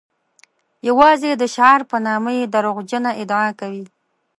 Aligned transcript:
یوازې 0.87 1.31
د 1.37 1.43
شعار 1.53 1.81
په 1.91 1.97
نامه 2.07 2.31
یې 2.39 2.45
دروغجنه 2.53 3.11
ادعا 3.21 3.49
کوي. 3.59 3.85